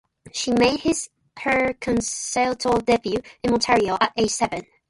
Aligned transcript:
She 0.33 0.49
made 0.53 0.79
her 1.41 1.73
concerto 1.79 2.79
debut 2.81 3.21
in 3.43 3.51
Montreal 3.51 3.99
at 4.01 4.11
age 4.17 4.31
seven. 4.31 4.65